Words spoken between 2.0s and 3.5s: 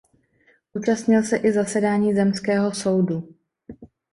zemského soudu.